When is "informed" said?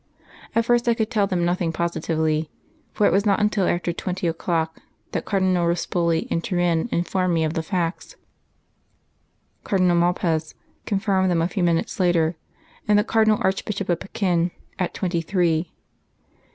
6.91-7.35